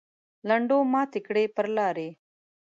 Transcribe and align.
لنډو 0.47 0.77
ماتې 0.93 1.19
کړې 1.27 1.43
پر 1.55 1.65
لارې. 1.77 2.09